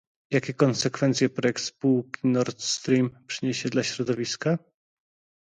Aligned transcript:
jakie 0.31 0.53
konsekwencje 0.53 1.29
projekt 1.29 1.59
spółki 1.63 2.27
Nord 2.27 2.61
Stream 2.61 3.23
przyniesie 3.27 3.69
dla 3.69 3.83
środowiska? 3.83 4.57